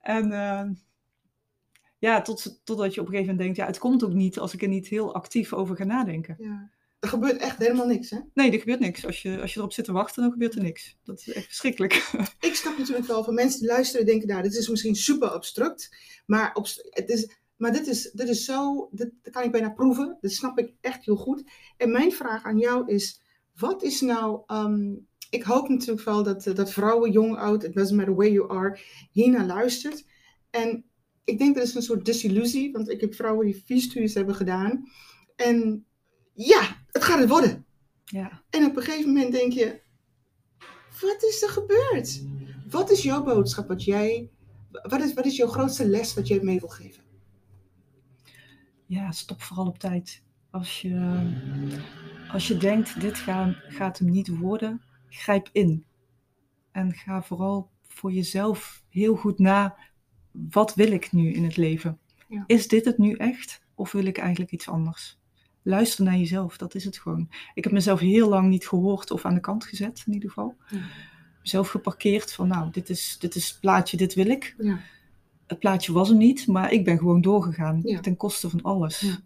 [0.00, 0.72] En ehm,
[1.98, 4.54] ja, tot, totdat je op een gegeven moment denkt, ja, het komt ook niet als
[4.54, 6.36] ik er niet heel actief over ga nadenken.
[6.38, 6.70] Ja.
[7.00, 8.18] Er gebeurt echt helemaal niks, hè?
[8.34, 9.06] Nee, er gebeurt niks.
[9.06, 10.96] Als je, als je erop zit te wachten, dan gebeurt er niks.
[11.04, 11.94] Dat is echt verschrikkelijk.
[12.40, 15.96] Ik snap natuurlijk wel van mensen die luisteren denken, nou, dit is misschien super abstract,
[16.26, 19.70] maar, op, het is, maar dit, is, dit is zo, dit, dat kan ik bijna
[19.70, 21.50] proeven, dat snap ik echt heel goed.
[21.76, 23.20] En mijn vraag aan jou is,
[23.54, 24.94] wat is nou, ehm,
[25.30, 28.50] ik hoop natuurlijk wel dat, eh, dat vrouwen, jong, oud, it doesn't matter where you
[28.50, 28.78] are,
[29.10, 30.04] hiernaar luistert.
[30.50, 30.84] En
[31.24, 34.88] ik denk dat is een soort disillusie, want ik heb vrouwen die vier hebben gedaan.
[35.36, 35.86] En
[36.34, 37.66] ja, het gaat het worden.
[38.04, 38.42] Ja.
[38.50, 39.80] En op een gegeven moment denk je,
[41.00, 42.22] wat is er gebeurd?
[42.70, 43.68] Wat is jouw boodschap?
[43.68, 44.30] Wat, jij,
[44.70, 47.07] wat, is, wat is jouw grootste les wat jij mee wil geven?
[48.88, 50.22] Ja, stop vooral op tijd.
[50.50, 51.22] Als je,
[52.32, 55.84] als je denkt, dit gaat, gaat hem niet worden, grijp in.
[56.72, 59.76] En ga vooral voor jezelf heel goed na,
[60.30, 61.98] wat wil ik nu in het leven?
[62.28, 62.44] Ja.
[62.46, 63.62] Is dit het nu echt?
[63.74, 65.18] Of wil ik eigenlijk iets anders?
[65.62, 67.28] Luister naar jezelf, dat is het gewoon.
[67.54, 70.56] Ik heb mezelf heel lang niet gehoord of aan de kant gezet, in ieder geval.
[70.68, 70.78] Ja.
[71.40, 74.54] mezelf geparkeerd van nou, dit is, dit is het plaatje, dit wil ik.
[74.58, 74.80] Ja.
[75.48, 78.00] Het plaatje was er niet, maar ik ben gewoon doorgegaan Ja.
[78.00, 79.00] ten koste van alles.
[79.00, 79.18] Ja.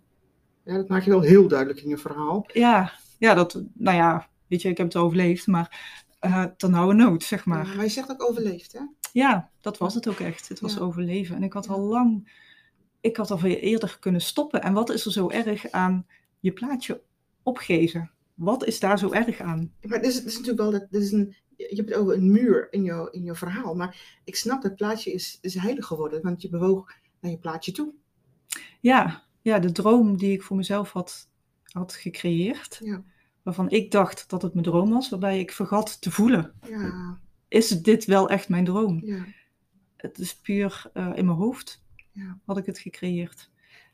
[0.65, 2.47] ja, dat maak je wel heel duidelijk in je verhaal.
[2.53, 6.95] Ja, ja, dat, nou ja, weet je, ik heb het overleefd, maar uh, ten oude
[6.95, 7.67] nood, zeg maar.
[7.67, 8.81] Ja, maar je zegt ook overleefd, hè?
[9.13, 10.49] Ja, dat was het ook echt.
[10.49, 11.37] Het was overleven.
[11.37, 12.33] En ik had al lang,
[13.01, 14.63] ik had al veel eerder kunnen stoppen.
[14.63, 16.07] En wat is er zo erg aan
[16.41, 17.01] je plaatje
[17.43, 18.11] opgeven?
[18.35, 19.73] Wat is daar zo erg aan?
[19.83, 21.35] Maar dit is, dit is natuurlijk wel, dat, dit is een,
[21.71, 23.75] je hebt over een muur in jouw, in jouw verhaal.
[23.75, 27.73] Maar ik snap dat plaatje is, is heilig geworden, want je bewoog naar je plaatje
[27.73, 27.93] toe.
[28.81, 31.29] Ja, ja, de droom die ik voor mezelf had,
[31.63, 32.81] had gecreëerd.
[32.85, 33.05] Ja.
[33.43, 36.53] Waarvan ik dacht dat het mijn droom was, waarbij ik vergat te voelen.
[36.69, 39.01] Ja, Is dit wel echt mijn droom?
[39.05, 39.25] ja.
[39.97, 42.39] Het is puur eh, in mijn hoofd Ja.
[42.45, 43.51] had ik het gecreëerd.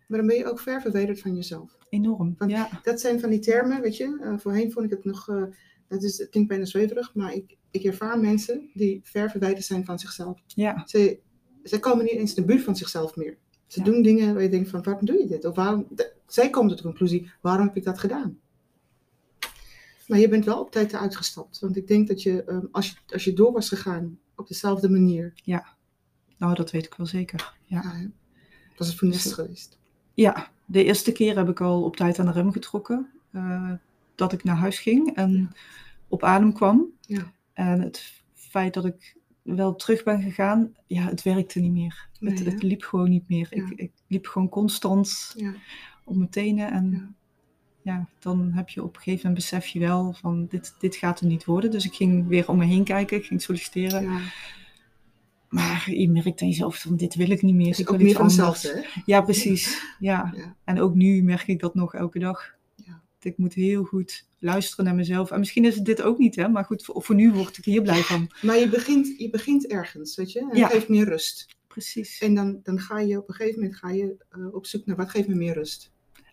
[0.07, 1.77] Maar dan ben je ook ver verwijderd van jezelf.
[1.89, 2.35] Enorm.
[2.39, 4.19] Want- Ja, Dat zijn van die termen, weet je.
[4.23, 5.43] eh, voorheen vond ik het nog, eh,
[5.89, 9.85] dat is, het klinkt bijna zweverig, maar ik, ik ervaar mensen die ver verwijderd zijn
[9.85, 10.41] van zichzelf.
[10.47, 11.19] ja, Ze,
[11.65, 13.39] ze komen niet eens in de buurt van zichzelf meer.
[13.67, 13.85] Ze Ja.
[13.85, 15.45] doen dingen waar je denkt van, waarom doe je dit?
[15.45, 18.39] Of waarom, de- zij komen tot de conclusie, waarom heb ik dat gedaan?
[20.07, 21.59] Maar je bent wel op tijd eruit gestapt.
[21.59, 24.91] Want ik denk dat je, ehm, als je, als je door was gegaan op dezelfde
[24.91, 25.33] manier,
[26.39, 27.55] nou dat weet ik wel zeker.
[27.65, 27.81] Ja.
[27.83, 28.07] ja, hè,
[28.77, 29.79] was het funest Dus- geweest.
[30.15, 33.11] Ja, de eerste keer heb ik al op tijd aan de rem getrokken.
[33.33, 33.73] eh,
[34.15, 35.53] dat ik naar huis ging en
[36.09, 36.87] op adem kwam.
[37.01, 37.33] Ja.
[37.59, 42.09] En het feit dat ik wel terug ben gegaan, ja, het werkte niet meer.
[42.21, 43.47] Nee, het, liep gewoon niet meer.
[43.51, 43.63] Ja.
[43.67, 45.53] Ik, ik liep gewoon constant Ja.
[46.05, 46.71] op mijn tenen.
[46.71, 47.17] En
[47.83, 48.09] Ja.
[48.19, 51.27] dan heb je op een gegeven moment besef je wel van dit, dit gaat er
[51.27, 51.71] niet worden.
[51.71, 54.21] Dus ik ging weer om me heen kijken, ik ging solliciteren.
[55.49, 57.79] Maar je merkt aan jezelf van dit wil ik niet meer.
[57.79, 58.63] Ik ook wil meer iets van anders.
[58.63, 58.81] hè?
[59.05, 59.83] Ja, precies.
[59.99, 60.33] Ja.
[60.37, 60.57] Ja.
[60.65, 62.57] En ook nu merk ik dat nog elke dag.
[63.21, 65.31] Ik moet heel goed luisteren naar mezelf.
[65.31, 66.49] En misschien is het dit ook niet, hè?
[66.49, 68.31] maar goed, voor, voor nu word ik hier blij van.
[68.43, 70.41] Maar je begint, je begint ergens, weet je.
[70.51, 70.69] En Ja.
[70.69, 71.47] geeft meer rust.
[71.67, 72.19] Precies.
[72.21, 74.97] En dan, dan ga je op een gegeven moment ga je, eh, op zoek naar
[74.97, 75.93] wat geeft me meer rust.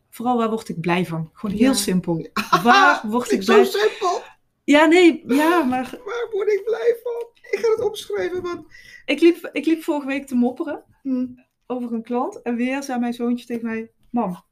[0.10, 1.30] Vooral waar word ik blij van?
[1.34, 1.63] Gewoon Ja.
[1.63, 2.30] heel simpel.
[2.63, 4.21] Waar word ik Zo blij simpel.
[4.63, 7.28] Ja, nee, ja, maar Waar word ik blij van?
[7.52, 8.65] Ik ga het opschrijven, want...
[9.06, 11.26] ik liep, ik liep vorige week te mopperen hm,
[11.67, 12.41] over een klant.
[12.41, 14.43] En weer zei mijn zoontje tegen mij: Mam,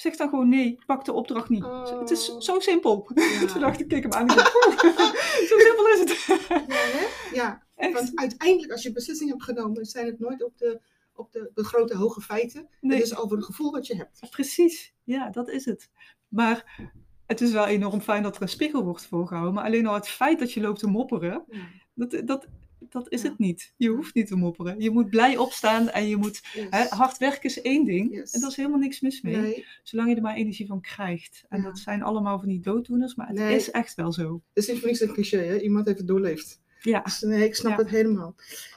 [0.00, 1.64] zeg dan gewoon nee, pak de opdracht niet.
[1.64, 1.98] Oh.
[2.00, 3.10] Het is zo simpel.
[3.14, 3.46] Ja.
[3.52, 4.78] Toen dacht ik, keek hem aan en ik dacht, "Oeh,
[5.50, 6.38] zo simpel is het.
[6.48, 7.06] Ja, hè?
[7.34, 7.92] Ja, Echt?
[7.92, 10.80] want uiteindelijk als je beslissingen hebt genomen, zijn het nooit op de,
[11.14, 12.68] op de, de grote hoge feiten.
[12.80, 12.98] Nee.
[12.98, 14.30] Het is over het gevoel wat je hebt.
[14.30, 15.90] Precies, ja, dat is het.
[16.28, 16.80] Maar
[17.26, 19.54] het is wel enorm fijn dat er een spiegel wordt voorgehouden.
[19.54, 21.66] Maar alleen al het feit dat je loopt te mopperen, Ja.
[21.94, 22.46] dat, dat,
[22.92, 23.28] dat is Ja.
[23.28, 23.72] het niet.
[23.76, 24.80] Je hoeft niet te mopperen.
[24.80, 26.40] Je moet blij opstaan en je moet...
[26.54, 26.66] Yes.
[26.70, 28.14] Hè, hard werken is één ding.
[28.14, 28.32] Yes.
[28.32, 29.36] En daar is helemaal niks mis mee.
[29.36, 31.44] Nee, Zolang je er maar energie van krijgt.
[31.48, 31.64] En Ja.
[31.64, 33.54] dat zijn allemaal van die dooddoeners, maar het Nee.
[33.56, 34.42] is echt wel zo.
[34.52, 35.60] dat is niet voor niks een cliché, hè?
[35.60, 36.60] Iemand heeft het doorleefd.
[36.80, 37.78] Ja, Dus nee, ik snap Ja.
[37.78, 38.34] het helemaal.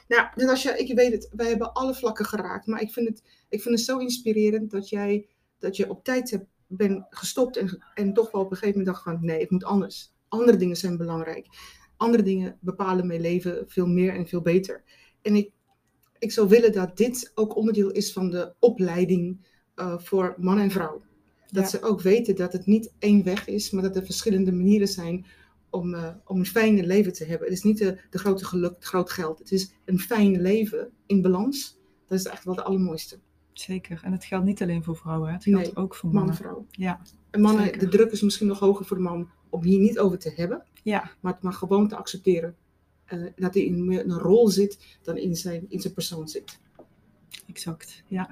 [0.08, 2.66] Nou, als je, ik weet het, wij hebben alle vlakken geraakt.
[2.66, 5.26] Maar ik vind het, ik vind het zo inspirerend dat jij
[5.58, 8.96] dat je op tijd hebt, bent gestopt en, en toch wel op een gegeven moment
[8.96, 10.12] dacht van nee, het moet anders.
[10.28, 11.46] Andere dingen zijn belangrijk.
[12.02, 14.82] Andere dingen bepalen mijn leven veel meer en veel beter.
[15.22, 15.50] En ik,
[16.18, 20.70] ik zou willen dat dit ook onderdeel is van de opleiding eh, voor man en
[20.70, 21.02] vrouw.
[21.50, 21.68] Dat Ja.
[21.68, 25.26] ze ook weten dat het niet één weg is, maar dat er verschillende manieren zijn
[25.70, 27.48] om, eh, om een fijne leven te hebben.
[27.48, 29.38] Het is niet de, de grote geluk, het groot geld.
[29.38, 31.78] Het is een fijn leven in balans.
[32.06, 33.18] Dat is echt wel het allermooiste.
[33.52, 34.00] zeker.
[34.04, 35.34] En het geldt niet alleen voor vrouwen, hè.
[35.34, 36.44] het geldt Nee, ook voor Man en mannen.
[36.44, 36.66] vrouw.
[36.70, 37.78] Ja, En mannen, Zeker.
[37.78, 40.62] de druk is misschien nog hoger voor de man om hier niet over te hebben.
[40.82, 42.56] ja, Maar mag gewoon te accepteren.
[43.04, 46.58] eh, dat hij in meer een rol zit dan in zijn, in zijn persoon zit.
[47.48, 48.02] exact.
[48.06, 48.28] Ja,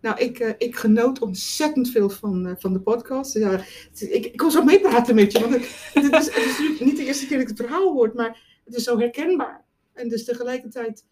[0.00, 3.32] Nou, ik, eh, ik genoot ontzettend veel van, eh, van de podcast.
[3.34, 3.64] Ja,
[3.98, 5.40] ik, ik kon zo meepraten met je.
[5.40, 7.92] Want het, het is, het is natuurlijk niet de eerste keer dat ik het verhaal
[7.92, 9.64] hoor, maar het is zo herkenbaar.
[9.92, 11.06] En dus tegelijkertijd,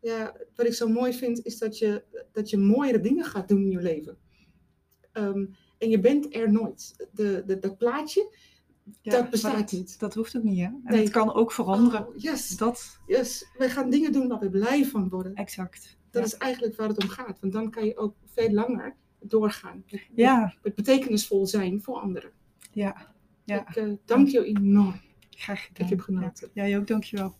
[0.00, 3.62] ja, wat ik zo mooi vind, is dat je, dat je mooiere dingen gaat doen
[3.62, 4.16] in je leven.
[5.12, 5.44] Ehm,
[5.78, 7.08] en je bent er nooit.
[7.12, 8.36] De, de, dat plaatje,
[9.02, 9.98] Ja, dat bestaat dat, niet.
[9.98, 10.64] Dat hoeft ook niet, hè.
[10.64, 11.00] En Nee.
[11.02, 12.08] het kan ook veranderen.
[12.08, 13.46] Oh, yes, Dat, yes.
[13.58, 15.34] Wij gaan dingen doen waar we blij van worden.
[15.34, 15.96] exact.
[16.10, 16.28] Dat ja.
[16.28, 17.40] is eigenlijk waar het om gaat.
[17.40, 19.84] Want dan kan je ook veel langer doorgaan.
[19.90, 22.30] Met, Ja, met betekenisvol zijn voor anderen.
[22.72, 23.68] ja, Ja.
[23.68, 25.00] Ik eh, dank je enorm.
[25.30, 25.88] graag Ik gedaan.
[25.88, 26.50] heb genoten.
[26.52, 27.36] Ja, jij ook, dankjewel.